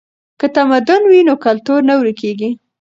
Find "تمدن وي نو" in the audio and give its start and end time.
0.57-1.33